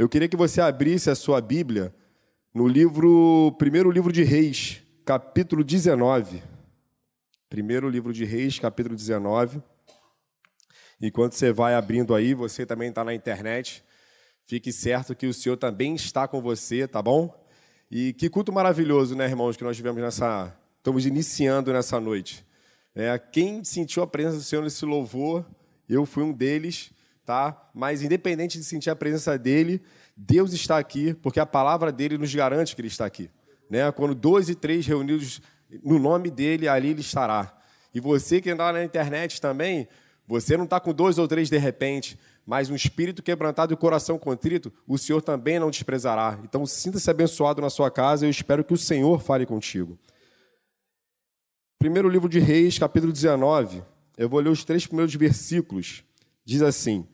[0.00, 1.94] Eu queria que você abrisse a sua Bíblia
[2.54, 6.42] no livro, primeiro livro de Reis, capítulo 19.
[7.50, 9.62] Primeiro livro de Reis, capítulo 19.
[11.02, 13.84] Enquanto você vai abrindo aí, você também está na internet.
[14.46, 17.38] Fique certo que o Senhor também está com você, tá bom?
[17.90, 20.58] E que culto maravilhoso, né, irmãos, que nós tivemos nessa.
[20.78, 22.42] Estamos iniciando nessa noite.
[22.94, 25.44] É, quem sentiu a presença do Senhor nesse louvor,
[25.86, 26.90] eu fui um deles
[27.30, 27.70] tá?
[27.72, 29.80] Mas independente de sentir a presença dele,
[30.16, 33.30] Deus está aqui, porque a palavra dele nos garante que ele está aqui,
[33.70, 33.92] né?
[33.92, 35.40] Quando dois e três reunidos
[35.84, 37.56] no nome dele, ali ele estará.
[37.94, 39.86] E você que anda na internet também,
[40.26, 43.76] você não está com dois ou três de repente, mas um espírito quebrantado e o
[43.76, 46.36] coração contrito, o Senhor também não desprezará.
[46.42, 49.96] Então, sinta-se abençoado na sua casa e eu espero que o Senhor fale contigo.
[51.78, 53.84] Primeiro livro de Reis, capítulo 19.
[54.18, 56.02] Eu vou ler os três primeiros versículos.
[56.44, 57.06] Diz assim: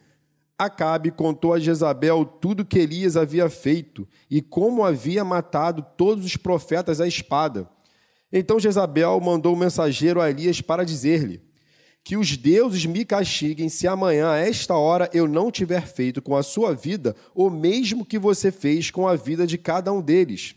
[0.59, 6.37] Acabe contou a Jezabel tudo que Elias havia feito e como havia matado todos os
[6.37, 7.69] profetas à espada.
[8.33, 11.43] Então Jezabel mandou um mensageiro a Elias para dizer-lhe:
[12.03, 16.35] Que os deuses me castiguem se amanhã, a esta hora, eu não tiver feito com
[16.35, 20.55] a sua vida o mesmo que você fez com a vida de cada um deles.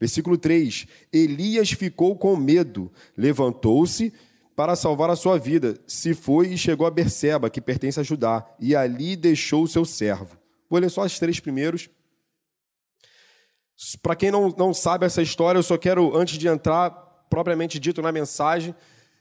[0.00, 4.12] Versículo 3: Elias ficou com medo, levantou-se
[4.58, 8.44] para salvar a sua vida, se foi e chegou a Berseba, que pertence a Judá,
[8.58, 10.36] e ali deixou o seu servo.
[10.68, 11.88] Vou ler só os três primeiros.
[14.02, 16.90] Para quem não, não sabe essa história, eu só quero, antes de entrar
[17.30, 18.74] propriamente dito na mensagem,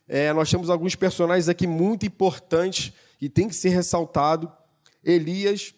[0.07, 2.91] é, nós temos alguns personagens aqui muito importantes
[3.21, 4.51] e tem que ser ressaltado.
[5.03, 5.71] Elias,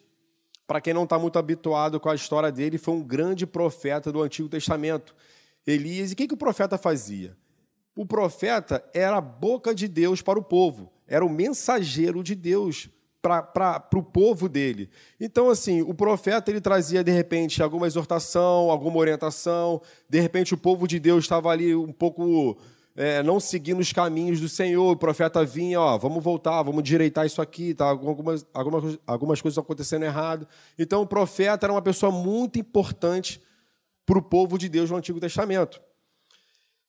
[0.65, 4.21] para quem não está muito habituado com a história dele, foi um grande profeta do
[4.21, 5.13] Antigo Testamento.
[5.67, 7.35] Elias, e o que, que o profeta fazia?
[7.99, 12.87] O profeta era a boca de Deus para o povo, era o mensageiro de Deus
[13.21, 14.89] para o povo dele.
[15.19, 20.57] Então, assim, o profeta ele trazia, de repente, alguma exortação, alguma orientação, de repente o
[20.57, 22.57] povo de Deus estava ali um pouco
[22.95, 27.25] é, não seguindo os caminhos do Senhor, o profeta vinha, ó, vamos voltar, vamos direitar
[27.25, 27.83] isso aqui, tá?
[27.83, 30.47] algumas, algumas, algumas coisas acontecendo errado.
[30.77, 33.41] Então, o profeta era uma pessoa muito importante
[34.05, 35.81] para o povo de Deus no Antigo Testamento.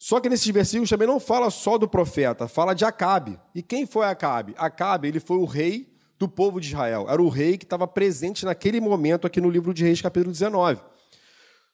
[0.02, 3.38] Só que nesses versículos também não fala só do profeta, fala de Acabe.
[3.54, 4.54] E quem foi Acabe?
[4.56, 7.04] Acabe, ele foi o rei do povo de Israel.
[7.06, 10.80] Era o rei que estava presente naquele momento aqui no livro de Reis, capítulo 19.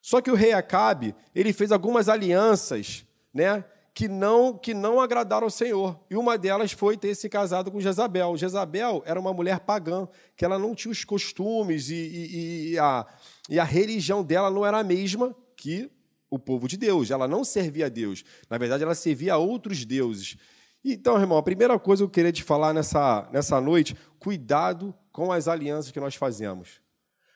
[0.03, 5.45] Só que o rei Acabe, ele fez algumas alianças, né, que não que não agradaram
[5.45, 5.97] ao Senhor.
[6.11, 8.37] E uma delas foi ter se casado com Jezabel.
[8.37, 13.07] Jezabel era uma mulher pagã, que ela não tinha os costumes e, e, e, a,
[13.49, 15.89] e a religião dela não era a mesma que
[16.31, 17.11] o povo de Deus.
[17.11, 18.25] Ela não servia a Deus.
[18.49, 20.37] Na verdade, ela servia a outros deuses.
[20.85, 25.33] Então, irmão, a primeira coisa que eu queria te falar nessa, nessa noite, cuidado com
[25.33, 26.81] as alianças que nós fazemos.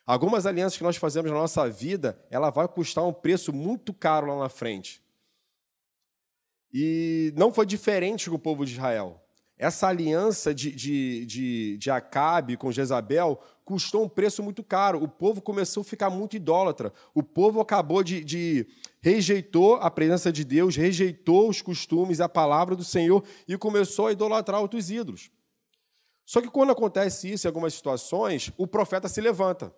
[0.05, 4.27] Algumas alianças que nós fazemos na nossa vida, ela vai custar um preço muito caro
[4.27, 5.01] lá na frente.
[6.73, 9.21] E não foi diferente com o povo de Israel.
[9.61, 15.03] Essa aliança de, de, de, de Acabe com Jezabel custou um preço muito caro.
[15.03, 16.91] O povo começou a ficar muito idólatra.
[17.13, 18.65] O povo acabou de, de
[18.99, 24.11] rejeitou a presença de Deus, rejeitou os costumes, a palavra do Senhor e começou a
[24.11, 25.29] idolatrar outros ídolos.
[26.25, 29.71] Só que quando acontece isso em algumas situações, o profeta se levanta.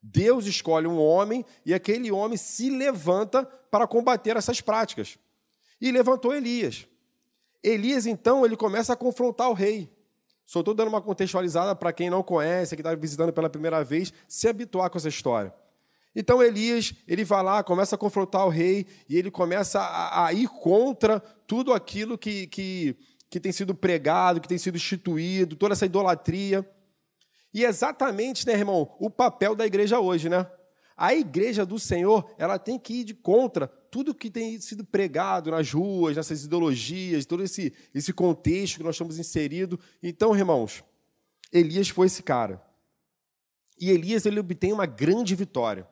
[0.00, 5.18] Deus escolhe um homem e aquele homem se levanta para combater essas práticas.
[5.80, 6.86] E levantou Elias.
[7.64, 9.90] Elias, então, ele começa a confrontar o rei.
[10.44, 14.12] Só estou dando uma contextualizada para quem não conhece, que está visitando pela primeira vez,
[14.28, 15.52] se habituar com essa história.
[16.14, 20.32] Então Elias, ele vai lá, começa a confrontar o rei e ele começa a, a
[20.32, 22.96] ir contra tudo aquilo que, que,
[23.28, 26.68] que tem sido pregado, que tem sido instituído, toda essa idolatria.
[27.52, 30.46] E exatamente, né, irmão, o papel da igreja hoje, né?
[30.96, 35.52] A igreja do Senhor, ela tem que ir de contra tudo que tem sido pregado
[35.52, 39.78] nas ruas, nessas ideologias, todo esse, esse contexto que nós estamos inseridos.
[40.02, 40.82] Então, irmãos,
[41.52, 42.60] Elias foi esse cara.
[43.78, 45.86] E Elias ele obtém uma grande vitória.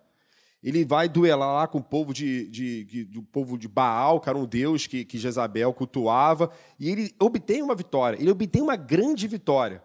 [0.61, 4.29] Ele vai duelar lá com o povo de, de, de, do povo de Baal, que
[4.29, 6.51] era um deus que, que Jezabel cultuava,
[6.81, 9.81] e ele obtém uma vitória, ele obtém uma grande vitória.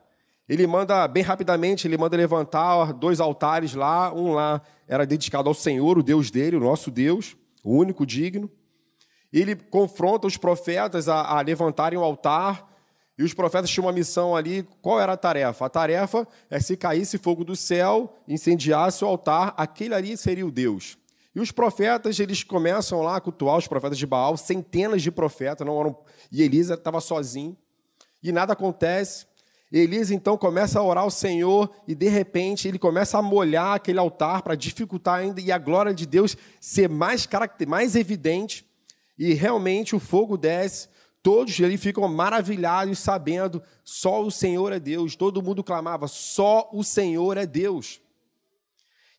[0.50, 4.12] Ele manda, bem rapidamente, ele manda levantar dois altares lá.
[4.12, 8.50] Um lá era dedicado ao Senhor, o Deus dele, o nosso Deus, o único digno.
[9.32, 12.76] Ele confronta os profetas a, a levantarem o altar.
[13.18, 14.68] E os profetas tinham uma missão ali.
[14.82, 15.66] Qual era a tarefa?
[15.66, 20.52] A tarefa é se caísse fogo do céu, incendiasse o altar, aquele ali seria o
[20.52, 20.98] Deus.
[21.38, 25.68] E os profetas, eles começam lá a cultuar os profetas de Baal, centenas de profetas,
[25.68, 25.96] não eram,
[26.32, 27.56] e Elisa estava sozinho,
[28.24, 29.28] e nada acontece.
[29.72, 34.00] Elias então começa a orar ao Senhor e de repente ele começa a molhar aquele
[34.00, 38.66] altar para dificultar ainda e a glória de Deus ser mais caracter, mais evidente
[39.18, 40.88] e realmente o fogo desce.
[41.22, 45.18] Todos ali ficam maravilhados sabendo só o Senhor é Deus.
[45.18, 48.00] Todo mundo clamava só o Senhor é Deus.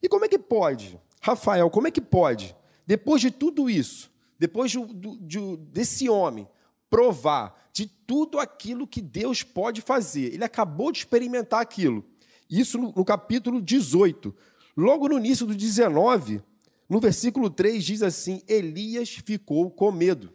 [0.02, 1.68] E como é que pode, Rafael?
[1.68, 2.56] Como é que pode?
[2.86, 4.78] Depois de tudo isso, depois de,
[5.20, 6.48] de, desse homem
[6.90, 10.32] provar de tudo aquilo que Deus pode fazer.
[10.34, 12.04] Ele acabou de experimentar aquilo.
[12.50, 14.34] Isso no, capítulo 18.
[14.76, 16.42] Logo no início do 19,
[16.88, 20.32] no versículo 3 diz assim: Elias ficou com medo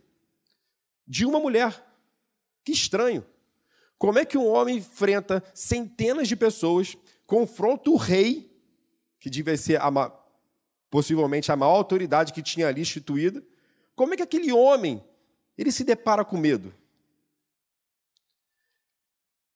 [1.08, 1.84] de uma mulher.
[2.64, 3.26] Que estranho.
[3.98, 6.96] Como é que um homem enfrenta centenas de pessoas,
[7.26, 8.52] confronta o rei,
[9.20, 10.10] que devia ser a,
[10.90, 13.44] possivelmente a maior autoridade que tinha ali instituída,
[13.96, 15.04] como é que aquele homem
[15.58, 16.74] ele se depara com medo?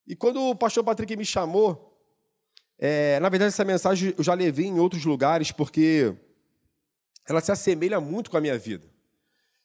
[0.06, 1.98] E quando o pastor Patrick me chamou,
[2.80, 6.16] é, na verdade essa mensagem eu já levei em outros lugares, porque
[7.28, 8.88] ela se assemelha muito com a minha vida.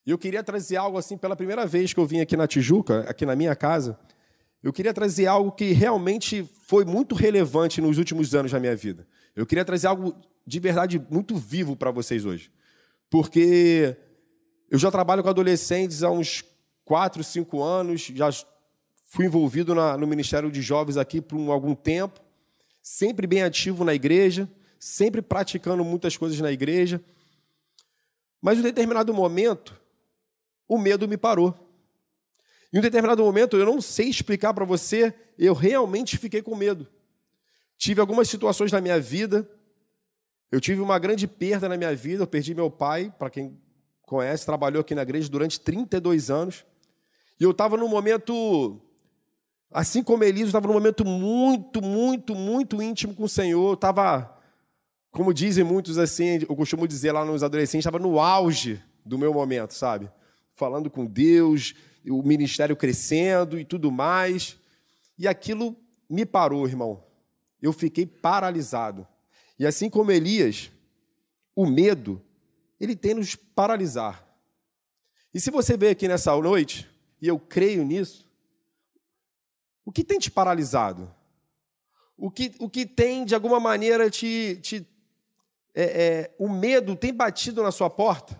[0.04, 3.00] E eu queria trazer algo assim, pela primeira vez que eu vim aqui na Tijuca,
[3.08, 3.98] aqui na minha casa,
[4.62, 9.06] eu queria trazer algo que realmente foi muito relevante nos últimos anos da minha vida.
[9.34, 10.14] Eu queria trazer algo
[10.46, 12.50] de verdade muito vivo para vocês hoje.
[13.08, 13.96] Porque
[14.72, 16.42] eu já trabalho com adolescentes há uns
[16.86, 18.30] 4, 5 anos, já
[19.04, 22.18] fui envolvido na, no Ministério de Jovens aqui por um, algum tempo,
[22.82, 27.04] sempre bem ativo na igreja, sempre praticando muitas coisas na igreja.
[28.40, 29.78] Mas em um determinado momento,
[30.66, 31.54] o medo me parou.
[32.72, 36.88] Em um determinado momento, eu não sei explicar para você, eu realmente fiquei com medo.
[37.76, 39.46] Tive algumas situações na minha vida,
[40.50, 43.60] eu tive uma grande perda na minha vida, eu perdi meu pai, para quem
[44.06, 46.64] conhece, trabalhou aqui na igreja durante 32 anos.
[47.40, 48.80] E eu estava num momento,
[49.70, 53.70] assim como Elias, estava num momento muito, muito, muito íntimo com o Senhor.
[53.70, 54.38] Eu estava,
[55.10, 59.32] como dizem muitos assim, eu costumo dizer lá nos adolescentes, estava no auge do meu
[59.32, 60.10] momento, sabe?
[60.54, 61.74] Falando com Deus,
[62.06, 64.56] o ministério crescendo e tudo mais.
[65.18, 65.76] E aquilo
[66.08, 67.02] me parou, irmão.
[67.60, 69.06] Eu fiquei paralisado.
[69.58, 70.70] E assim como Elias,
[71.54, 72.20] o medo
[72.82, 74.26] ele tem nos paralisar.
[75.32, 76.90] E se você veio aqui nessa noite,
[77.20, 78.28] e eu creio nisso,
[79.84, 81.08] o que tem te paralisado?
[82.18, 84.58] O que, o que tem, de alguma maneira, te.
[84.60, 84.84] te
[85.72, 88.36] é, é, o medo tem batido na sua porta?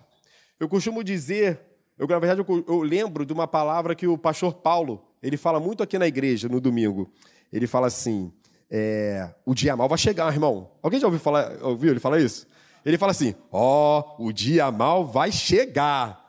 [0.59, 1.61] Eu costumo dizer,
[1.97, 5.57] eu, na verdade, eu, eu lembro de uma palavra que o pastor Paulo, ele fala
[5.57, 7.09] muito aqui na igreja, no domingo.
[7.49, 8.31] Ele fala assim:
[8.69, 10.69] é, o dia mal vai chegar, irmão.
[10.81, 12.45] Alguém já ouviu, falar, ouviu ele falar isso?
[12.85, 16.23] Ele fala assim: Ó, oh, o dia mal vai chegar.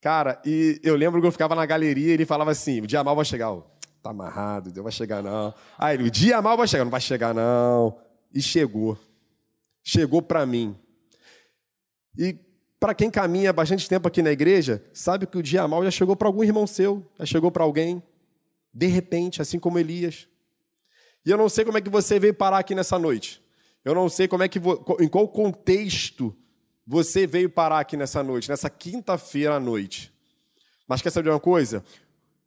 [0.00, 3.04] Cara, e eu lembro que eu ficava na galeria e ele falava assim: o dia
[3.04, 3.54] mal vai chegar.
[4.02, 5.54] Tá amarrado, Deus vai chegar não.
[5.78, 7.96] Aí ele, o dia mal vai chegar, não vai chegar não.
[8.34, 8.98] E chegou.
[9.82, 10.76] Chegou para mim.
[12.18, 12.36] E
[12.80, 16.16] para quem caminha bastante tempo aqui na igreja, sabe que o dia mal já chegou
[16.16, 18.02] para algum irmão seu, já chegou para alguém,
[18.74, 20.26] de repente, assim como Elias.
[21.24, 23.41] E eu não sei como é que você veio parar aqui nessa noite.
[23.84, 24.60] Eu não sei como é que
[25.00, 26.34] em qual contexto
[26.86, 30.12] você veio parar aqui nessa noite, nessa quinta-feira à noite.
[30.86, 31.84] Mas quer saber uma coisa?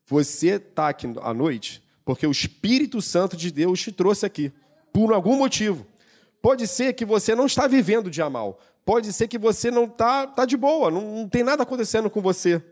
[0.06, 4.54] Você está aqui à noite porque o Espírito Santo de Deus te trouxe aqui
[4.94, 5.86] por algum motivo.
[6.42, 8.60] Pode ser que você não está vivendo dia mal.
[8.86, 12.21] Pode ser que você não está tá de boa, não, não tem nada acontecendo com
[12.21, 12.64] você.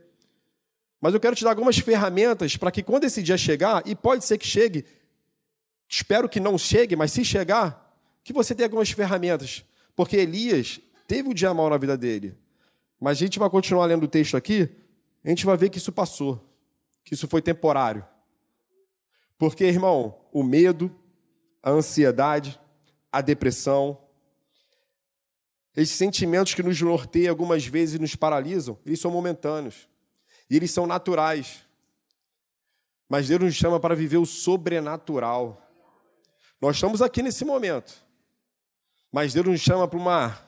[1.01, 4.23] Mas eu quero te dar algumas ferramentas para que quando esse dia chegar, e pode
[4.23, 4.85] ser que chegue,
[5.89, 7.82] espero que não chegue, mas se chegar,
[8.23, 9.65] que você tenha algumas ferramentas.
[9.95, 12.37] Porque Elias teve o dia mal na vida dele.
[12.99, 14.69] Mas a gente vai continuar lendo o texto aqui,
[15.23, 16.43] a gente vai ver que isso passou,
[17.03, 18.05] que isso foi temporário.
[19.37, 20.93] Porque, irmão, o medo,
[21.61, 22.59] a ansiedade,
[23.11, 23.99] a depressão,
[25.75, 29.87] esses sentimentos que nos norteiam algumas vezes e nos paralisam, eles são momentâneos.
[30.49, 31.65] E eles são naturais.
[33.09, 35.61] Mas Deus nos chama para viver o sobrenatural.
[36.61, 38.02] Nós estamos aqui nesse momento.
[39.13, 40.39] Mas Deus nos chama para uma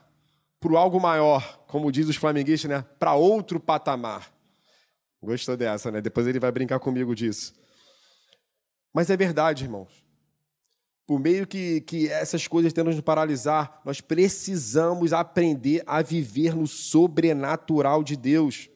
[0.59, 2.83] para algo maior, como diz os flamenguistas, né?
[2.97, 4.33] Para outro patamar.
[5.21, 6.01] Gostou dessa, né?
[6.01, 7.53] Depois ele vai brincar comigo disso.
[8.91, 10.03] Mas é verdade, irmãos.
[11.05, 16.65] Por meio que, que essas coisas tentam nos paralisar, nós precisamos aprender a viver no
[16.65, 18.67] sobrenatural de Deus.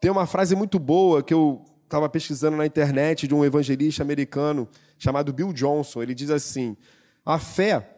[0.00, 4.66] Tem uma frase muito boa que eu estava pesquisando na internet de um evangelista americano
[4.96, 6.02] chamado Bill Johnson.
[6.02, 6.74] Ele diz assim:
[7.26, 7.97] a fé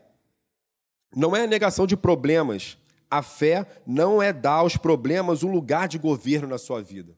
[1.15, 2.79] não é a negação de problemas.
[3.11, 7.17] A fé não é dar aos problemas um lugar de governo na sua vida.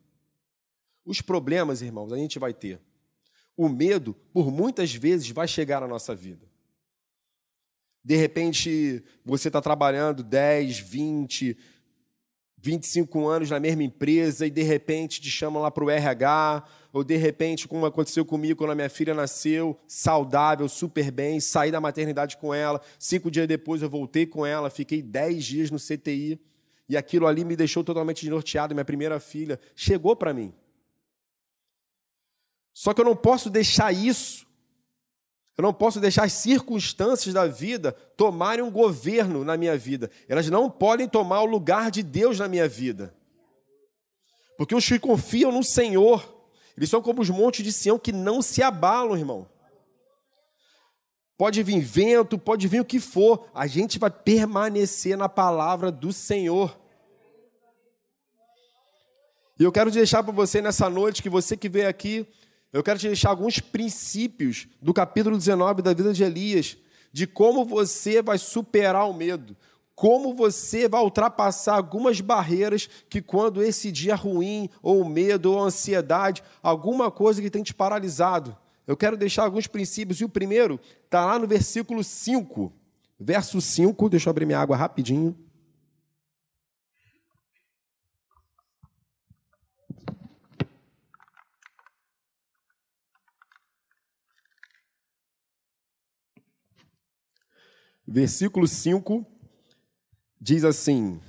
[1.05, 2.81] Os problemas, irmãos, a gente vai ter.
[3.57, 6.47] O medo, por muitas vezes, vai chegar na nossa vida.
[8.05, 11.57] De repente, você está trabalhando 10, 20,
[12.63, 17.03] 25 anos na mesma empresa e de repente te chamam lá para o RH, ou
[17.03, 21.81] de repente, como aconteceu comigo quando a minha filha nasceu, saudável, super bem, saí da
[21.81, 26.41] maternidade com ela, cinco dias depois eu voltei com ela, fiquei 10 dias no CTI
[26.89, 28.75] e aquilo ali me deixou totalmente desnorteado.
[28.75, 30.55] Minha primeira filha chegou para mim.
[32.73, 34.47] Só que eu não posso deixar isso
[35.57, 40.11] eu não posso deixar as circunstâncias da vida tomarem um governo na minha vida.
[40.27, 43.15] Elas não podem tomar o lugar de Deus na minha vida.
[44.57, 46.27] Porque os que confiam no Senhor,
[46.77, 49.47] eles são como os montes de Sião que não se abalam, irmão.
[51.37, 56.13] Pode vir vento, pode vir o que for, a gente vai permanecer na palavra do
[56.13, 56.79] Senhor.
[59.59, 62.27] E eu quero deixar para você nessa noite que você que veio aqui
[62.73, 66.77] eu quero te deixar alguns princípios do capítulo 19 da vida de Elias,
[67.13, 69.55] de como você vai superar o medo,
[69.95, 76.43] como você vai ultrapassar algumas barreiras que, quando esse dia ruim, ou medo, ou ansiedade,
[76.63, 78.57] alguma coisa que tem te paralisado.
[78.87, 82.73] Eu quero deixar alguns princípios, e o primeiro está lá no versículo 5.
[83.21, 85.37] Verso 5, deixa eu abrir minha água rapidinho.
[98.07, 99.25] Versículo 5
[100.41, 101.21] diz assim: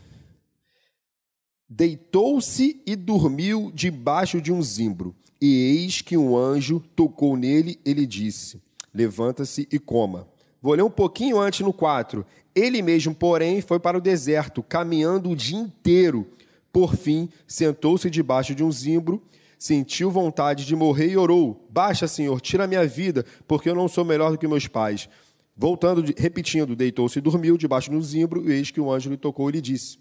[1.70, 8.06] Deitou-se e dormiu debaixo de um zimbro, e eis que um anjo tocou nele, ele
[8.06, 8.62] disse:
[8.94, 10.28] Levanta-se e coma.
[10.62, 12.26] Vou ler um pouquinho antes no 4.
[12.56, 16.28] Ele mesmo, porém, foi para o deserto, caminhando o dia inteiro.
[16.72, 19.22] Por fim, sentou-se debaixo de um zimbro,
[19.60, 23.88] sentiu vontade de morrer e orou: Baixa, Senhor, tira a minha vida, porque eu não
[23.88, 25.10] sou melhor do que meus pais.
[25.56, 29.50] Voltando, repetindo, deitou-se e dormiu debaixo do zimbro, e eis que o anjo lhe tocou
[29.50, 30.00] e lhe disse: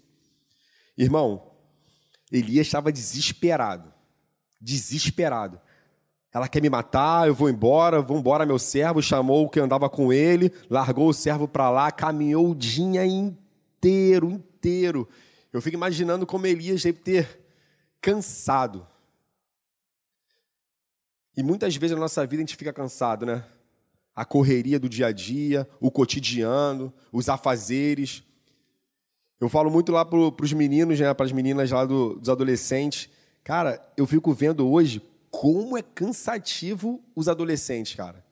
[0.97, 1.51] Irmão,
[2.31, 3.93] Elias estava desesperado.
[4.59, 5.61] Desesperado.
[6.33, 9.03] Ela quer me matar, eu vou embora, vou embora, meu servo.
[9.03, 14.31] Chamou o que andava com ele, largou o servo para lá, caminhou o dia inteiro,
[14.31, 15.07] inteiro.
[15.51, 17.45] Eu fico imaginando como Elias deve ter
[18.01, 18.87] cansado.
[21.37, 23.43] E muitas vezes na nossa vida a gente fica cansado, né?
[24.15, 28.23] A correria do dia a dia, o cotidiano, os afazeres.
[29.39, 33.09] Eu falo muito lá para os meninos, né, para as meninas lá do, dos adolescentes.
[33.43, 38.23] Cara, eu fico vendo hoje como é cansativo os adolescentes, cara.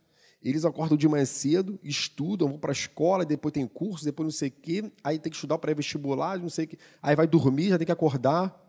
[0.44, 4.32] Eles acordam de manhã cedo, estudam, vão para a escola, depois tem curso, depois não
[4.32, 7.28] sei o quê, aí tem que estudar para vestibular, não sei o quê, aí vai
[7.28, 8.60] dormir, já tem que acordar.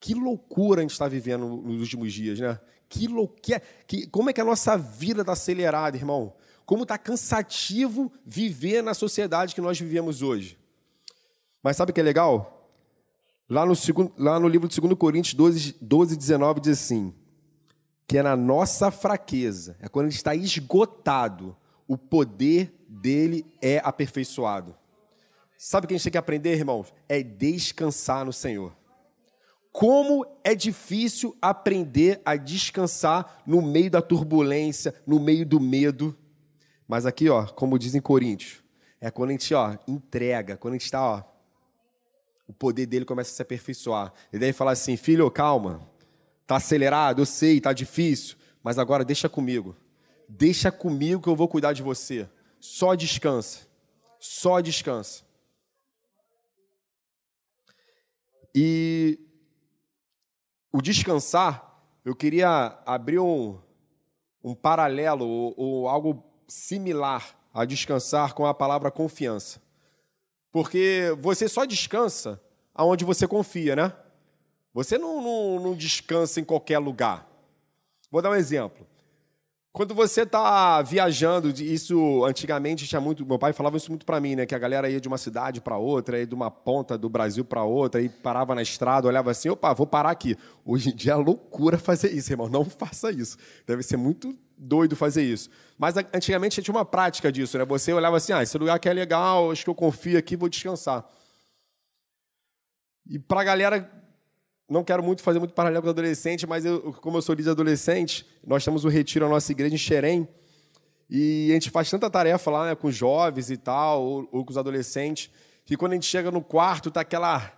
[0.00, 2.58] Que loucura a gente está vivendo nos últimos dias, né?
[2.88, 3.62] Que loucura.
[3.86, 6.34] Que, como é que a nossa vida está acelerada, irmão?
[6.64, 10.58] Como está cansativo viver na sociedade que nós vivemos hoje.
[11.62, 12.70] Mas sabe o que é legal?
[13.48, 17.14] Lá no, segundo, lá no livro de 2 Coríntios 12, 12, 19 diz assim:
[18.08, 21.54] que é na nossa fraqueza, é quando a gente está esgotado,
[21.86, 24.74] o poder dele é aperfeiçoado.
[25.58, 26.92] Sabe o que a gente tem que aprender, irmãos?
[27.06, 28.74] É descansar no Senhor.
[29.72, 36.16] Como é difícil aprender a descansar no meio da turbulência, no meio do medo.
[36.86, 38.62] Mas aqui, ó, como diz em Coríntios,
[39.00, 41.22] é quando a gente ó, entrega, quando a gente está, ó,
[42.48, 44.12] o poder dele começa a se aperfeiçoar.
[44.32, 45.86] E daí fala assim, filho, calma,
[46.46, 49.76] tá acelerado, eu sei, tá difícil, mas agora deixa comigo.
[50.28, 52.28] Deixa comigo que eu vou cuidar de você.
[52.58, 53.66] Só descansa.
[54.18, 55.22] Só descansa.
[58.54, 59.18] E
[60.72, 63.58] o descansar, eu queria abrir um,
[64.42, 69.60] um paralelo ou, ou algo similar a descansar com a palavra confiança.
[70.50, 72.40] Porque você só descansa
[72.74, 73.92] aonde você confia, né?
[74.72, 77.26] Você não, não, não descansa em qualquer lugar.
[78.10, 78.86] Vou dar um exemplo.
[79.72, 83.24] Quando você está viajando, isso antigamente tinha muito.
[83.24, 84.46] Meu pai falava isso muito para mim, né?
[84.46, 87.44] Que a galera ia de uma cidade para outra, ia de uma ponta do Brasil
[87.44, 90.36] para outra, e parava na estrada, olhava assim, opa, vou parar aqui.
[90.64, 92.48] Hoje em dia é loucura fazer isso, irmão.
[92.48, 93.36] Não faça isso.
[93.66, 95.50] Deve ser muito doido fazer isso.
[95.78, 97.64] Mas antigamente tinha uma prática disso, né?
[97.64, 100.48] Você olhava assim, ah, esse lugar aqui é legal, acho que eu confio aqui, vou
[100.48, 101.08] descansar.
[103.06, 103.97] E para a galera
[104.68, 108.26] não quero muito fazer muito paralelo com adolescente, mas eu, como eu sou líder adolescente,
[108.46, 110.28] nós temos o retiro na nossa igreja em Xerém,
[111.10, 114.50] e a gente faz tanta tarefa lá né, com jovens e tal, ou, ou, com
[114.50, 115.30] os adolescentes,
[115.64, 117.52] que quando a gente chega no quarto, tá aquela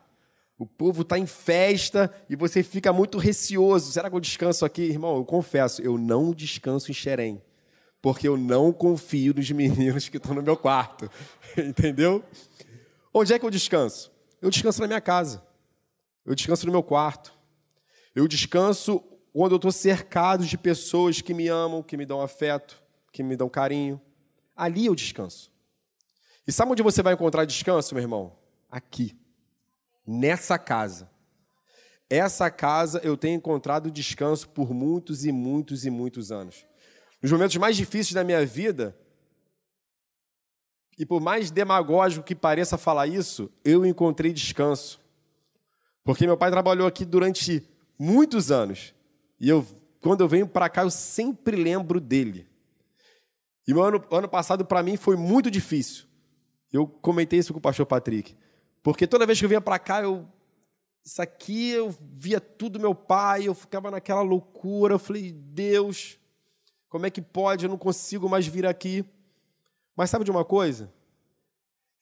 [0.56, 3.90] O povo está em festa e você fica muito receoso.
[3.90, 4.82] Será que eu descanso aqui?
[4.82, 7.42] Irmão, eu confesso, eu não descanso em Xerém.
[8.00, 11.10] Porque eu não confio nos meninos que estão no meu quarto.
[11.58, 12.22] Entendeu?
[13.12, 14.12] Onde é que eu descanso?
[14.40, 15.42] Eu descanso na minha casa.
[16.30, 17.36] Eu descanso no meu quarto.
[18.14, 22.80] Eu descanso quando eu estou cercado de pessoas que me amam, que me dão afeto,
[23.12, 24.00] que me dão carinho.
[24.54, 25.50] Ali eu descanso.
[26.46, 28.38] E sabe onde você vai encontrar descanso, meu irmão?
[28.70, 29.18] Aqui.
[30.06, 31.10] Nessa casa.
[32.08, 36.64] Essa casa eu tenho encontrado descanso por muitos e muitos e muitos anos.
[37.20, 38.96] Nos momentos mais difíceis da minha vida,
[40.96, 45.00] e por mais demagógico que pareça falar isso, eu encontrei descanso.
[46.10, 47.64] Porque meu pai trabalhou aqui durante
[47.96, 48.92] muitos anos.
[49.38, 49.64] E eu,
[50.00, 52.48] quando eu venho para cá, eu sempre lembro dele.
[53.64, 56.06] E o ano, ano passado, para mim, foi muito difícil.
[56.72, 58.36] Eu comentei isso com o pastor Patrick.
[58.82, 60.26] Porque toda vez que eu vinha para cá, eu.
[61.04, 64.94] Isso aqui, eu via tudo meu pai, eu ficava naquela loucura.
[64.94, 66.18] Eu falei, Deus,
[66.88, 67.66] como é que pode?
[67.66, 69.04] Eu não consigo mais vir aqui.
[69.94, 70.92] Mas sabe de uma coisa?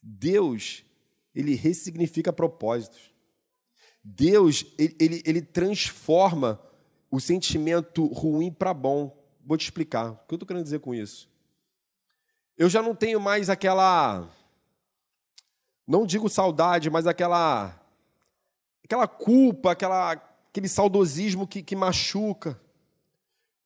[0.03, 0.83] Deus,
[1.35, 3.18] ele ressignifica propósitos.
[4.11, 6.59] Deus, ele, ele, ele transforma
[7.11, 9.15] o sentimento ruim para bom.
[9.45, 10.13] Vou te explicar.
[10.13, 11.29] O que eu estou querendo dizer com isso?
[12.57, 14.27] Eu já não tenho mais aquela.
[15.87, 17.79] Não digo saudade, mas aquela.
[18.83, 22.59] Aquela culpa, aquela, aquele saudosismo que, que machuca.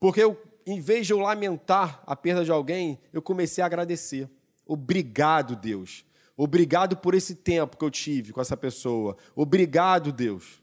[0.00, 4.28] Porque eu, em vez de eu lamentar a perda de alguém, eu comecei a agradecer.
[4.66, 6.04] Obrigado, Deus.
[6.44, 9.16] Obrigado por esse tempo que eu tive com essa pessoa.
[9.32, 10.60] Obrigado, Deus.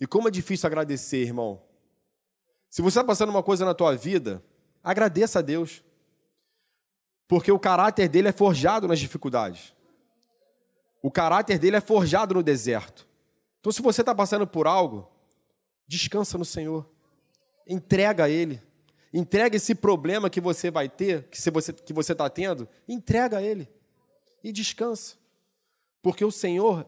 [0.00, 1.62] E como é difícil agradecer, irmão.
[2.70, 4.42] Se você está passando uma coisa na tua vida,
[4.82, 5.84] agradeça a Deus.
[7.28, 9.74] Porque o caráter dele é forjado nas dificuldades.
[11.02, 13.06] O caráter dele é forjado no deserto.
[13.60, 15.10] Então, se você está passando por algo,
[15.86, 16.88] descansa no Senhor.
[17.66, 18.62] Entrega a Ele.
[19.12, 23.42] Entrega esse problema que você vai ter, que você que você está tendo, entrega a
[23.42, 23.68] Ele
[24.42, 25.16] e descansa.
[26.02, 26.86] Porque o Senhor,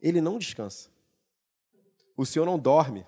[0.00, 0.88] Ele não descansa.
[2.16, 3.06] O Senhor não dorme.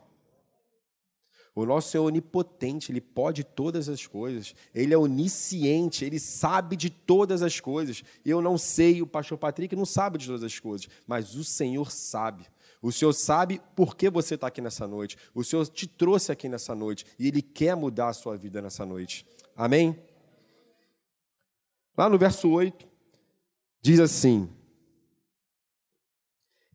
[1.55, 4.55] O nosso Senhor é onipotente, Ele pode todas as coisas.
[4.75, 8.03] Ele é onisciente, Ele sabe de todas as coisas.
[8.25, 11.91] Eu não sei, o pastor Patrick não sabe de todas as coisas, mas o Senhor
[11.91, 12.47] sabe.
[12.81, 15.17] O Senhor sabe por que você está aqui nessa noite.
[15.35, 18.87] O Senhor te trouxe aqui nessa noite e Ele quer mudar a sua vida nessa
[18.87, 19.27] noite.
[19.55, 19.97] Amém?
[21.97, 22.89] Lá no verso 8,
[23.83, 24.49] diz assim: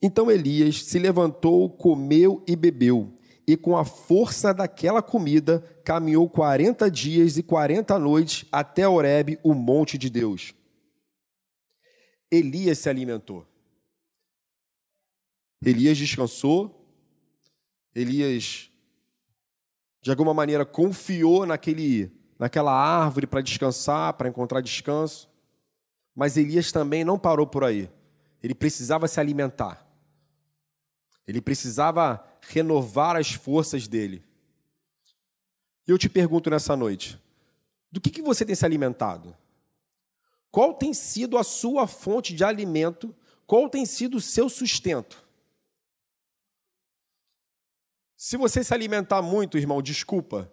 [0.01, 3.17] Então Elias se levantou, comeu e bebeu
[3.47, 9.53] e com a força daquela comida caminhou 40 dias e 40 noites até Horebe, o
[9.53, 10.53] monte de Deus.
[12.29, 13.47] Elias se alimentou.
[15.63, 16.73] Elias descansou.
[17.95, 18.69] Elias,
[20.01, 25.29] de alguma maneira, confiou naquele, naquela árvore para descansar, para encontrar descanso.
[26.17, 27.91] Mas Elias também não parou por aí.
[28.41, 29.87] Ele precisava se alimentar.
[31.27, 34.25] Ele precisava renovar as forças dele.
[35.87, 37.21] E eu te pergunto nessa noite:
[37.91, 39.37] do que, que você tem se alimentado?
[40.49, 43.15] Qual tem sido a sua fonte de alimento?
[43.45, 45.23] Qual tem sido o seu sustento?
[48.15, 50.51] Se você se alimentar muito, irmão, desculpa,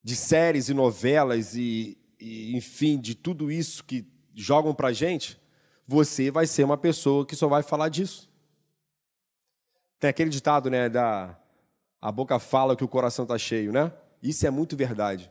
[0.00, 5.40] de séries e novelas e, e enfim, de tudo isso que jogam pra gente,
[5.86, 8.30] você vai ser uma pessoa que só vai falar disso.
[9.98, 11.36] Tem aquele ditado, né, da
[12.00, 13.92] a boca fala que o coração está cheio, né?
[14.22, 15.30] Isso é muito verdade.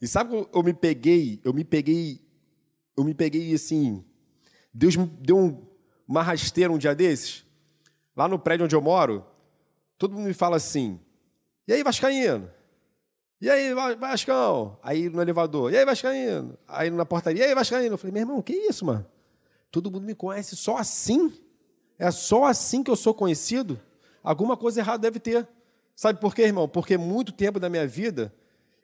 [0.00, 2.20] E sabe como eu me peguei, eu me peguei,
[2.96, 4.04] eu me peguei assim,
[4.72, 5.66] Deus me deu um,
[6.06, 7.44] uma rasteira um dia desses,
[8.14, 9.24] lá no prédio onde eu moro,
[9.96, 11.00] todo mundo me fala assim,
[11.66, 12.50] e aí Vascaíno?
[13.44, 14.78] E aí, Vascão?
[14.82, 16.56] Aí no elevador, e aí Vascaíno?
[16.66, 17.92] Aí na portaria, e aí Vascaíno?
[17.92, 19.04] Eu falei, meu irmão, que isso, mano?
[19.70, 21.30] Todo mundo me conhece só assim?
[21.98, 23.78] É só assim que eu sou conhecido?
[24.22, 25.46] alguma coisa errada deve ter.
[25.94, 26.66] Sabe por quê, irmão?
[26.66, 28.34] Porque muito tempo da minha vida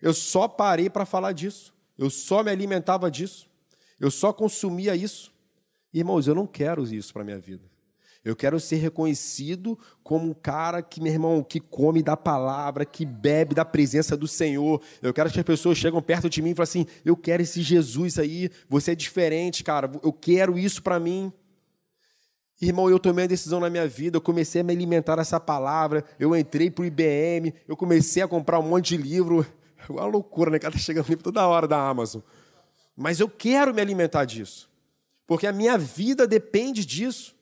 [0.02, 1.72] eu só parei para falar disso.
[1.96, 3.48] Eu só me alimentava disso.
[3.98, 5.32] Eu só consumia isso.
[5.90, 7.64] Irmãos, eu não quero isso para minha vida.
[8.24, 13.06] Eu quero ser reconhecido como um cara que, meu irmão, que come da palavra, que
[13.06, 14.80] bebe da presença do Senhor.
[15.00, 17.62] Eu quero que as pessoas chegam perto de mim e falem assim: eu quero esse
[17.62, 21.32] Jesus aí, você é diferente, cara, eu quero isso para mim.
[22.60, 26.04] Irmão, eu tomei a decisão na minha vida, eu comecei a me alimentar dessa palavra,
[26.18, 29.46] eu entrei para o IBM, eu comecei a comprar um monte de livro.
[29.88, 30.58] É uma loucura, né?
[30.58, 32.20] Cara, tá chegando livro toda hora da Amazon.
[32.94, 34.68] Mas eu quero me alimentar disso.
[35.26, 37.34] Porque a minha vida depende disso.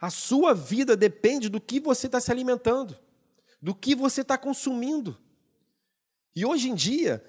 [0.00, 2.96] A sua vida depende do que você está se alimentando,
[3.60, 5.18] do que você está consumindo.
[6.34, 7.24] E hoje em dia,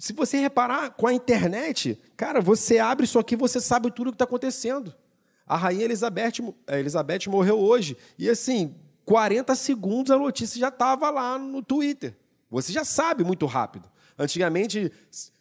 [0.00, 4.10] se você reparar com a internet, cara, você abre isso aqui, você sabe tudo o
[4.10, 4.94] que está acontecendo.
[5.46, 6.32] A rainha Elizabeth,
[6.66, 7.96] Elizabeth morreu hoje.
[8.18, 12.16] E assim, 40 segundos a notícia já estava lá no Twitter.
[12.50, 13.88] Você já sabe muito rápido.
[14.18, 14.90] Antigamente,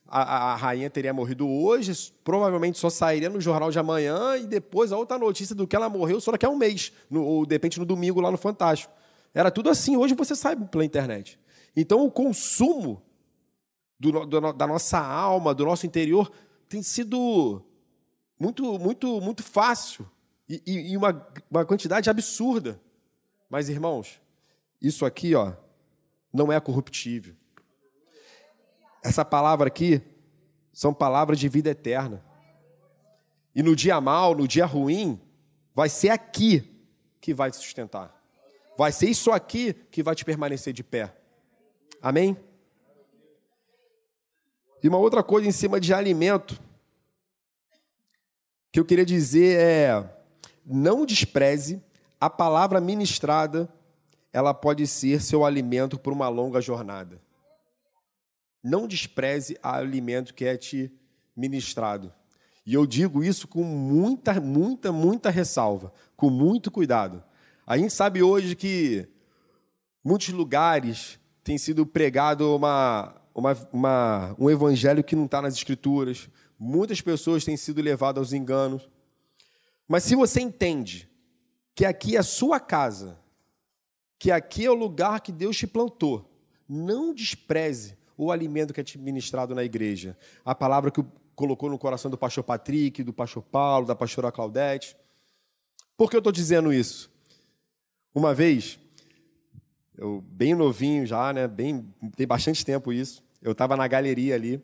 [0.08, 4.92] a, a, rainha teria morrido hoje, provavelmente só sairia no jornal de amanhã e depois
[4.92, 7.56] a outra notícia do que ela morreu só daqui a um mês, no, ou de
[7.56, 8.94] repente no domingo lá no Fantástico.
[9.34, 9.98] Era tudo assim.
[9.98, 11.40] Hoje você sabe pela internet.
[11.76, 13.02] Então o consumo
[14.00, 16.32] do, do, da nossa alma, do nosso interior,
[16.70, 17.62] tem sido
[18.40, 20.10] muito, muito, muito fácil
[20.48, 22.80] e, e, e uma, uma quantidade absurda.
[23.50, 24.22] Mas, irmãos,
[24.82, 25.54] isso aqui, ó,
[26.34, 27.36] não é corruptível.
[29.06, 30.02] Essa palavra aqui
[30.74, 32.26] são palavras de vida eterna.
[33.54, 35.22] E no dia mal, no dia ruim,
[35.76, 36.84] vai ser aqui
[37.22, 38.20] que vai te sustentar.
[38.76, 41.16] Vai ser isso aqui que vai te permanecer de pé.
[42.02, 42.36] Amém?
[44.82, 46.60] E uma outra coisa em cima de alimento
[48.72, 50.20] que eu queria dizer é:
[50.66, 51.80] não despreze
[52.20, 53.72] a palavra ministrada,
[54.34, 57.24] ela pode ser seu alimento por uma longa jornada.
[58.68, 60.92] Não despreze o alimento que é te
[61.38, 62.12] ministrado.
[62.66, 67.24] E eu digo isso com muita, muita, muita ressalva, com muito cuidado.
[67.64, 69.08] A gente sabe hoje que
[70.04, 76.28] muitos lugares tem sido pregado uma, uma, uma, um evangelho que não está nas escrituras.
[76.58, 78.90] Muitas pessoas têm sido levadas aos enganos.
[79.88, 81.08] Mas se você entende
[81.76, 83.20] que aqui é a sua casa,
[84.18, 86.36] que aqui é o lugar que Deus te plantou,
[86.68, 90.18] não despreze o alimento que é te ministrado na igreja.
[90.44, 91.04] A palavra que
[91.36, 94.96] colocou no coração do pastor Patrick, do pastor Paulo, da pastora Claudete.
[95.98, 97.12] Por que eu estou dizendo isso?
[98.14, 98.80] Uma vez,
[99.98, 101.48] eu bem novinho já, né?
[101.48, 104.60] Bem, tem bastante tempo isso eu estava na galeria ali,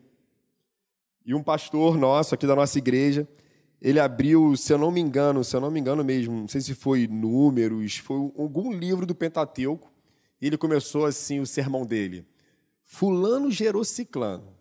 [1.24, 3.28] e um pastor nosso aqui da nossa igreja,
[3.80, 6.60] ele abriu, se eu não me engano, se eu não me engano mesmo, não sei
[6.60, 9.88] se foi Números, foi algum livro do Pentateuco,
[10.40, 12.26] e ele começou assim o sermão dele.
[12.94, 14.52] Fulano gerou ciclano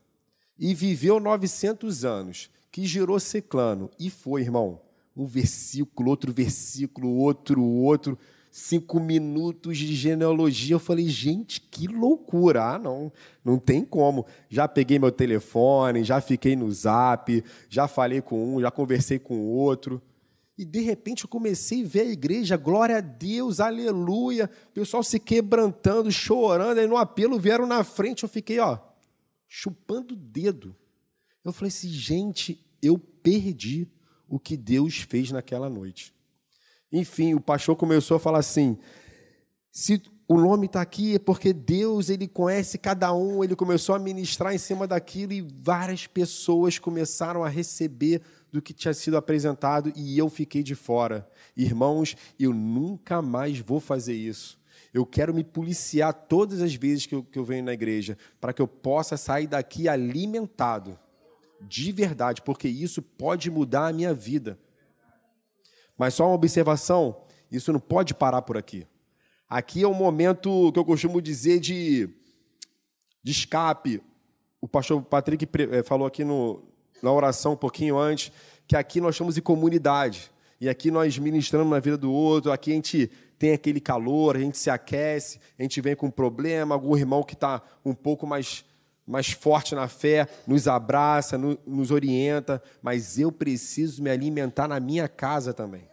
[0.58, 4.80] e viveu 900 anos, que gerou ciclano e foi, irmão,
[5.14, 8.18] um versículo, outro versículo, outro, outro
[8.50, 10.76] cinco minutos de genealogia.
[10.76, 12.76] Eu falei, gente, que loucura.
[12.76, 13.12] Ah, não,
[13.44, 14.26] não tem como.
[14.50, 19.36] Já peguei meu telefone, já fiquei no zap, já falei com um, já conversei com
[19.36, 20.02] o outro.
[20.62, 24.48] E de repente eu comecei a ver a igreja, glória a Deus, aleluia.
[24.70, 26.78] O pessoal se quebrantando, chorando.
[26.78, 28.78] Aí no apelo vieram na frente, eu fiquei, ó,
[29.48, 30.76] chupando o dedo.
[31.44, 33.88] Eu falei assim, gente, eu perdi
[34.30, 36.14] o que Deus fez naquela noite.
[36.92, 38.78] Enfim, o pastor começou a falar assim:
[39.72, 43.44] se o nome está aqui é porque Deus ele conhece cada um.
[43.44, 48.74] Ele começou a ministrar em cima daquilo e várias pessoas começaram a receber do que
[48.74, 51.28] tinha sido apresentado e eu fiquei de fora.
[51.56, 54.60] Irmãos, eu nunca mais vou fazer isso.
[54.94, 58.52] Eu quero me policiar todas as vezes que eu, que eu venho na igreja, para
[58.52, 61.00] que eu possa sair daqui alimentado,
[61.62, 64.60] de verdade, porque isso pode mudar a minha vida.
[65.98, 68.86] Mas só uma observação: isso não pode parar por aqui.
[69.48, 72.10] Aqui é um momento que eu costumo dizer de,
[73.24, 74.02] de escape.
[74.60, 76.71] O pastor Patrick eh, falou aqui no,
[77.02, 78.32] na oração um pouquinho antes
[78.68, 80.32] que aqui nós estamos em comunidade.
[80.60, 84.40] E aqui nós ministramos na vida do outro, aqui a gente tem aquele calor, a
[84.40, 88.26] gente se aquece, a gente vem com um problema, algum irmão que está um pouco
[88.26, 88.64] mais,
[89.06, 94.80] mais forte na fé nos abraça, no, nos orienta, mas eu preciso me alimentar na
[94.80, 95.91] minha casa também.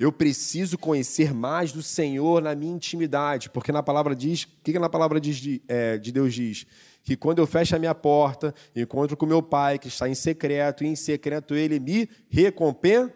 [0.00, 4.78] Eu preciso conhecer mais do Senhor na minha intimidade, porque na palavra diz, o que
[4.78, 6.66] na palavra diz de, é, de Deus diz?
[7.04, 10.84] Que quando eu fecho a minha porta, encontro com meu Pai que está em secreto,
[10.84, 13.12] e em secreto Ele me recompen,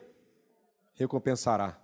[0.92, 1.80] recompensará.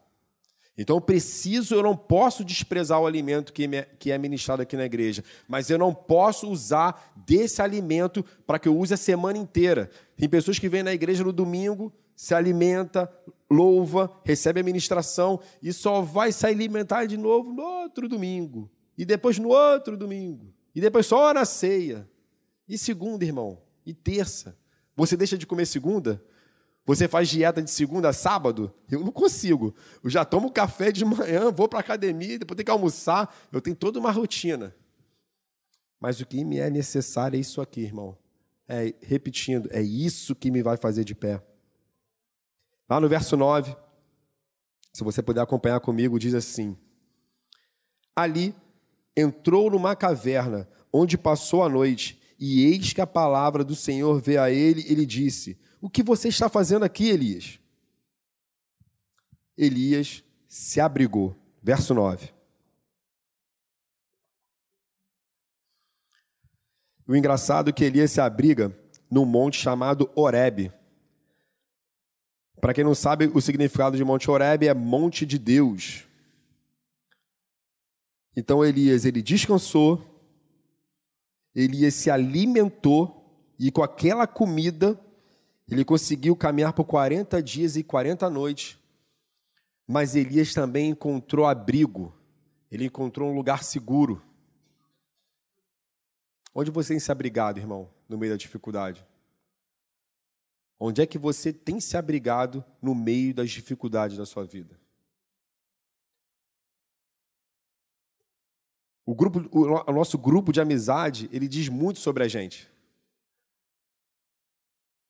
[0.77, 4.77] Então eu preciso, eu não posso desprezar o alimento que, me, que é ministrado aqui
[4.77, 9.39] na igreja, mas eu não posso usar desse alimento para que eu use a semana
[9.39, 9.89] inteira.
[10.15, 13.11] Tem pessoas que vêm na igreja no domingo, se alimenta,
[13.51, 18.71] louva, recebe a ministração e só vai se alimentar de novo no outro domingo.
[18.97, 20.55] E depois no outro domingo.
[20.75, 22.09] E depois só na ceia.
[22.69, 23.61] E segunda, irmão?
[23.85, 24.57] E terça?
[24.95, 26.23] Você deixa de comer segunda?
[26.87, 28.73] Você faz dieta de segunda a sábado?
[28.91, 29.75] Eu não consigo.
[30.03, 33.35] Eu já tomo café de manhã, vou para a academia, depois tenho que almoçar.
[33.53, 34.75] Eu tenho toda uma rotina.
[35.99, 38.17] Mas o que me é necessário é isso aqui, irmão.
[38.69, 41.43] É, repetindo, é isso que me vai fazer de pé.
[42.91, 43.77] Lá no verso 9,
[44.93, 46.77] Se você puder acompanhar comigo, diz assim:
[48.17, 48.53] Ali
[49.17, 54.43] entrou numa caverna, onde passou a noite, e eis que a palavra do Senhor veio
[54.43, 57.61] a ele, ele disse: O que você está fazendo aqui, Elias?
[59.57, 61.37] Elias se abrigou.
[61.63, 62.35] Verso 9.
[67.07, 68.77] O engraçado é que Elias se abriga
[69.09, 70.73] num monte chamado Horebe.
[72.61, 76.05] Para quem não sabe, o significado de Monte Horebe é Monte de Deus.
[78.37, 80.05] Então Elias, ele descansou,
[81.55, 83.17] Elias se alimentou
[83.59, 84.99] e com aquela comida
[85.69, 88.79] ele conseguiu caminhar por 40 dias e 40 noites.
[89.87, 92.15] Mas Elias também encontrou abrigo,
[92.71, 94.23] ele encontrou um lugar seguro.
[96.55, 99.05] Onde você tem se abrigado, irmão, no meio da dificuldade?
[100.83, 104.81] Onde é que você tem se abrigado no meio das dificuldades da sua vida?
[109.05, 112.67] O, grupo, o nosso grupo de amizade, ele diz muito sobre a gente.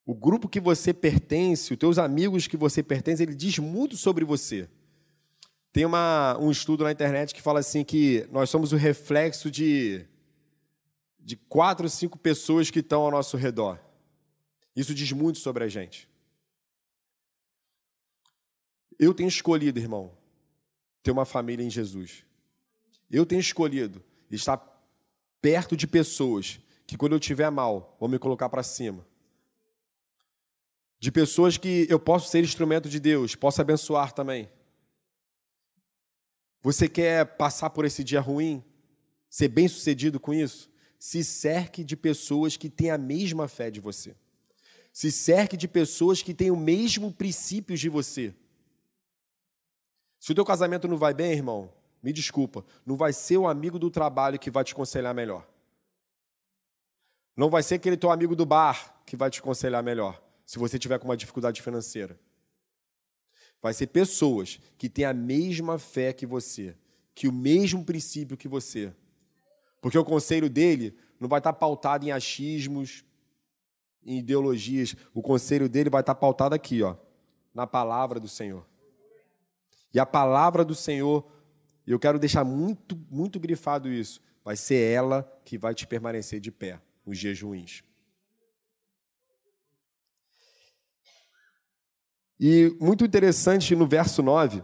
[0.05, 4.25] O grupo que você pertence, os teus amigos que você pertence, ele diz muito sobre
[4.25, 4.69] você.
[5.73, 10.05] Tem uma, um estudo na internet que fala assim que nós somos o reflexo de,
[11.21, 13.79] de quatro, cinco pessoas que estão ao nosso redor.
[14.81, 16.09] Isso diz muito sobre a gente.
[18.99, 20.17] Eu tenho escolhido, irmão,
[21.03, 22.25] ter uma família em Jesus.
[23.11, 24.57] Eu tenho escolhido estar
[25.39, 29.07] perto de pessoas que, quando eu estiver mal, vão me colocar para cima.
[30.99, 34.49] De pessoas que eu posso ser instrumento de Deus, posso abençoar também.
[36.63, 38.65] Você quer passar por esse dia ruim?
[39.29, 40.71] Ser bem sucedido com isso?
[40.99, 44.17] Se cerque de pessoas que têm a mesma fé de você.
[44.93, 48.35] Se cerque de pessoas que têm o mesmo princípios de você.
[50.19, 51.73] Se o teu casamento não vai bem, irmão,
[52.03, 55.49] me desculpa, não vai ser o amigo do trabalho que vai te aconselhar melhor.
[57.37, 60.79] Não vai ser aquele teu amigo do bar que vai te aconselhar melhor, se você
[60.79, 62.19] tiver com uma dificuldade financeira.
[63.63, 66.77] Vai ser pessoas que têm a mesma fé que você,
[67.15, 68.93] que o mesmo princípio que você.
[69.81, 73.05] Porque o conselho dele não vai estar pautado em achismos,
[74.05, 74.95] em ideologias.
[75.15, 76.97] O conselho dele vai estar pautado aqui, ó,
[77.55, 78.67] na palavra do Senhor.
[79.93, 81.27] E a palavra do Senhor,
[81.87, 86.51] eu quero deixar muito, muito grifado isso, vai ser ela que vai te permanecer de
[86.51, 87.83] pé nos ruins.
[92.39, 94.63] E muito interessante no verso 9,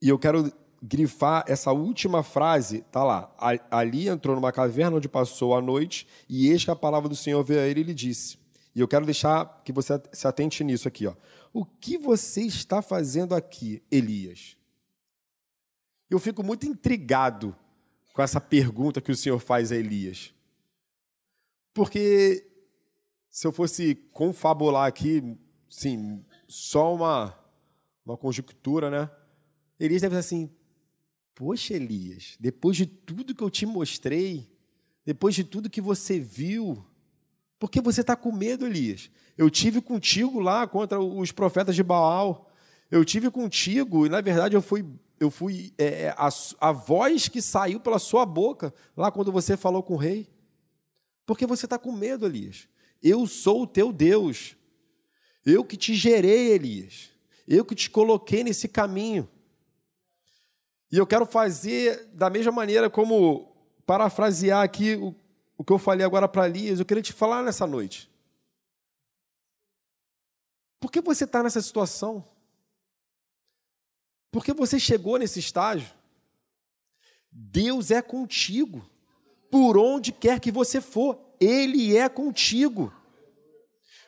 [0.00, 0.50] e eu quero
[0.86, 3.34] grifar essa última frase, tá lá.
[3.70, 7.42] Ali entrou numa caverna onde passou a noite, e eis que a palavra do Senhor
[7.42, 8.38] veio a ele e lhe disse.
[8.74, 11.14] E eu quero deixar que você se atente nisso aqui, ó.
[11.54, 14.58] O que você está fazendo aqui, Elias?
[16.10, 17.56] Eu fico muito intrigado
[18.12, 20.34] com essa pergunta que o Senhor faz a Elias.
[21.72, 22.46] Porque
[23.30, 25.36] se eu fosse confabular aqui,
[25.68, 27.38] sim, só uma,
[28.04, 29.10] uma conjectura, né?
[29.80, 30.50] Elias deve dizer assim:
[31.34, 34.48] Poxa, Elias, depois de tudo que eu te mostrei,
[35.04, 36.84] depois de tudo que você viu,
[37.58, 39.10] por que você está com medo, Elias?
[39.36, 42.50] Eu tive contigo lá contra os profetas de Baal.
[42.90, 44.84] Eu tive contigo e, na verdade, eu fui,
[45.18, 46.28] eu fui é, é a,
[46.60, 50.28] a voz que saiu pela sua boca lá quando você falou com o rei.
[51.26, 52.68] Por que você está com medo, Elias?
[53.02, 54.56] Eu sou o teu Deus.
[55.44, 57.10] Eu que te gerei, Elias.
[57.46, 59.28] Eu que te coloquei nesse caminho.
[60.94, 63.52] E eu quero fazer da mesma maneira como
[63.84, 65.12] parafrasear aqui o,
[65.58, 68.08] o que eu falei agora para Elias, eu queria te falar nessa noite.
[70.78, 72.24] Por que você está nessa situação?
[74.30, 75.92] Por que você chegou nesse estágio?
[77.28, 78.88] Deus é contigo.
[79.50, 82.94] Por onde quer que você for, Ele é contigo.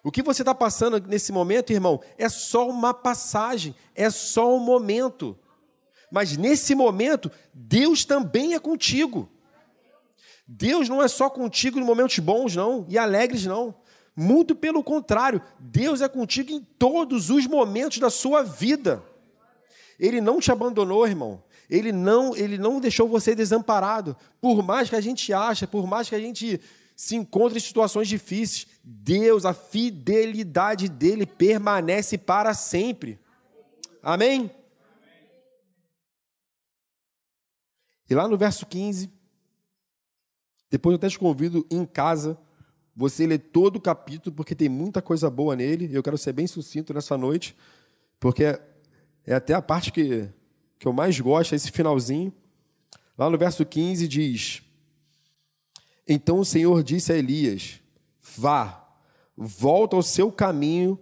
[0.05, 4.61] O que você está passando nesse momento, irmão, é só uma passagem, é só um
[4.61, 5.37] momento.
[6.11, 9.29] Mas nesse momento, Deus também é contigo.
[10.47, 13.75] Deus não é só contigo em momentos bons, não, e alegres, não.
[14.15, 19.03] Muito pelo contrário, Deus é contigo em todos os momentos da sua vida.
[19.99, 21.43] Ele não te abandonou, irmão.
[21.69, 24.17] Ele não, ele não deixou você desamparado.
[24.41, 26.61] Por mais que a gente ache, por mais que a gente
[26.95, 33.19] se encontre em situações difíceis, Deus, a fidelidade dele permanece para sempre.
[34.03, 34.51] Amém?
[38.09, 39.11] E lá no verso 15,
[40.71, 42.39] depois eu até te convido em casa,
[42.95, 45.89] você ler todo o capítulo, porque tem muita coisa boa nele.
[45.93, 47.57] Eu quero ser bem sucinto nessa noite,
[48.19, 48.59] porque
[49.25, 50.29] é até a parte que,
[50.79, 52.33] que eu mais gosto, é esse finalzinho.
[53.19, 54.63] Lá no verso 15 diz:
[56.07, 57.81] Então o Senhor disse a Elias:
[58.37, 58.89] Vá,
[59.37, 60.99] volta ao seu caminho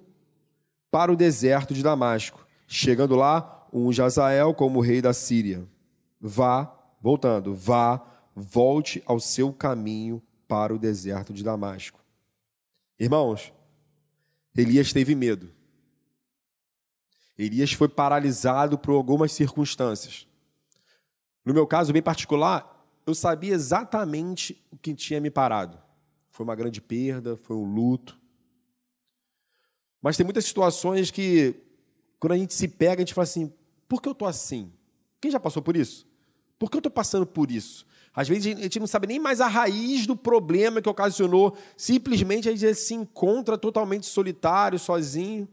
[0.90, 2.46] para o deserto de Damasco.
[2.66, 5.66] Chegando lá, um Jazael como rei da Síria.
[6.20, 6.72] Vá,
[7.04, 8.02] voltando, vá,
[8.34, 12.02] volte ao seu caminho para o deserto de Damasco.
[12.98, 13.52] Irmãos,
[14.56, 15.52] Elias teve medo.
[17.36, 20.26] Elias foi paralisado por algumas circunstâncias.
[21.44, 25.78] No meu caso bem particular, eu sabia exatamente o que tinha me parado.
[26.30, 28.18] Foi uma grande perda, foi um luto.
[30.00, 31.54] Mas tem muitas situações que,
[32.18, 33.52] quando a gente se pega, a gente fala assim:
[33.86, 34.72] por que eu estou assim?
[35.20, 36.13] Quem já passou por isso?
[36.64, 37.86] Por que eu estou passando por isso?
[38.14, 41.54] Às vezes a gente não sabe nem mais a raiz do problema que ocasionou.
[41.76, 45.46] Simplesmente a gente se encontra totalmente solitário, sozinho.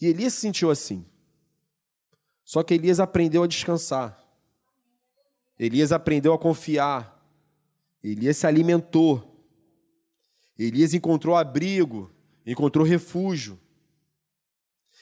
[0.00, 1.06] E Elias se sentiu assim.
[2.44, 4.20] Só que Elias aprendeu a descansar.
[5.56, 7.24] Elias aprendeu a confiar.
[8.02, 9.46] Elias se alimentou.
[10.58, 12.10] Elias encontrou abrigo,
[12.44, 13.56] encontrou refúgio.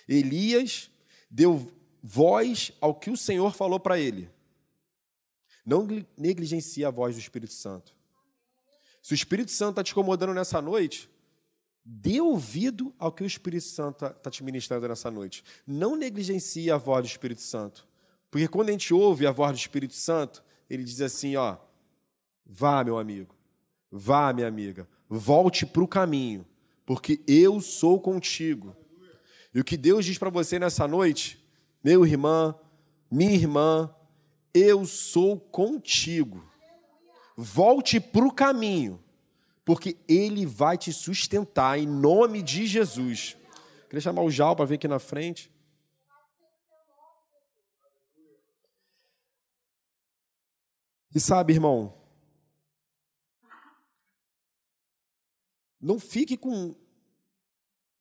[0.07, 0.91] Elias
[1.31, 4.31] deu voz ao que o Senhor falou para ele.
[5.65, 5.87] Não
[6.17, 7.95] negligencie a voz do Espírito Santo.
[9.03, 11.09] Se o Espírito Santo está te incomodando nessa noite,
[11.85, 15.43] dê ouvido ao que o Espírito Santo está tá te ministrando nessa noite.
[15.67, 17.89] Não negligencie a voz do Espírito Santo.
[18.31, 21.57] Porque quando a gente ouve a voz do Espírito Santo, ele diz assim: ó,
[22.47, 23.35] vá, meu amigo,
[23.91, 26.47] vá, minha amiga, volte para o caminho,
[26.87, 28.77] porque eu sou contigo.
[29.53, 31.40] E o que Deus diz para você nessa noite,
[31.83, 32.59] meu irmão,
[33.11, 33.95] minha irmã,
[34.53, 36.45] eu sou contigo.
[37.37, 39.03] Volte para o caminho,
[39.65, 43.37] porque Ele vai te sustentar em nome de Jesus.
[43.89, 45.51] Queria chamar o Jal para vir aqui na frente.
[51.13, 51.93] E sabe, irmão,
[55.81, 56.77] não fique com,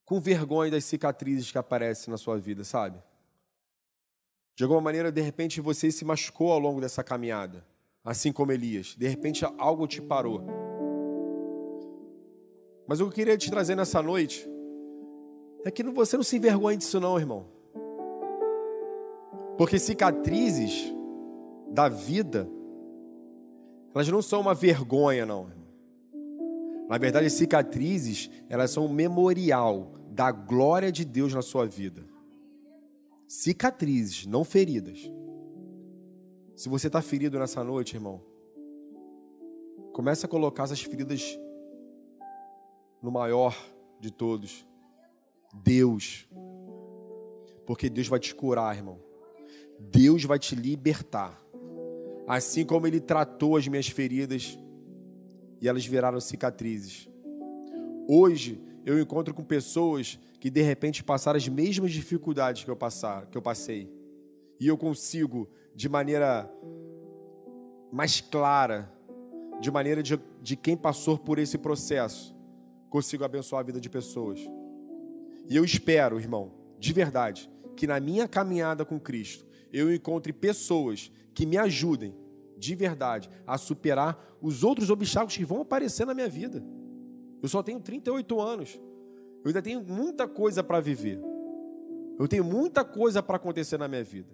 [0.06, 3.02] com vergonha das cicatrizes que aparecem na sua vida, sabe?
[4.60, 7.66] De alguma maneira, de repente, você se machucou ao longo dessa caminhada,
[8.04, 8.94] assim como Elias.
[8.94, 10.44] De repente, algo te parou.
[12.86, 14.46] Mas o que eu queria te trazer nessa noite
[15.64, 17.46] é que você não se envergonhe disso, não, irmão.
[19.58, 20.94] Porque cicatrizes
[21.72, 22.46] da vida,
[23.96, 25.50] elas não são uma vergonha, não.
[26.90, 32.19] Na verdade, cicatrizes, elas são um memorial da glória de Deus na sua vida
[33.30, 35.00] cicatrizes, não feridas.
[36.56, 38.22] Se você está ferido nessa noite, irmão,
[39.94, 41.40] comece a colocar essas feridas
[43.02, 43.56] no maior
[44.00, 44.66] de todos,
[45.54, 46.28] Deus.
[47.68, 49.00] Porque Deus vai te curar, irmão.
[49.80, 51.40] Deus vai te libertar.
[52.28, 54.58] Assim como Ele tratou as minhas feridas
[55.62, 57.08] e elas viraram cicatrizes.
[58.08, 63.26] Hoje eu encontro com pessoas que de repente passaram as mesmas dificuldades que eu, passar,
[63.28, 63.92] que eu passei.
[64.60, 66.50] E eu consigo, de maneira
[67.92, 68.92] mais clara,
[69.60, 72.36] de maneira de, de quem passou por esse processo,
[72.90, 74.40] consigo abençoar a vida de pessoas.
[75.50, 81.12] E eu espero, irmão, de verdade, que na minha caminhada com Cristo, eu encontre pessoas
[81.34, 82.16] que me ajudem,
[82.58, 86.64] de verdade, a superar os outros obstáculos que vão aparecer na minha vida.
[87.42, 88.80] Eu só tenho 38 anos.
[89.44, 91.20] Eu ainda tenho muita coisa para viver.
[92.18, 94.30] Eu tenho muita coisa para acontecer na minha vida.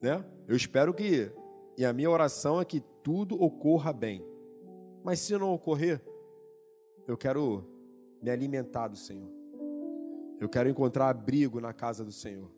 [0.00, 0.24] Né?
[0.46, 1.30] Eu espero que,
[1.76, 4.24] e a minha oração é que tudo ocorra bem.
[5.02, 6.00] Mas se não ocorrer,
[7.06, 7.64] eu quero
[8.22, 9.30] me alimentar do Senhor.
[10.40, 12.48] Eu quero encontrar abrigo na casa do Senhor.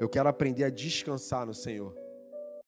[0.00, 1.94] Eu quero aprender a descansar no Senhor.